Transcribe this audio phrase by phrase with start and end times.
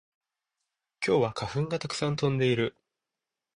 [1.05, 2.75] 今日は花粉がたくさん飛んでいる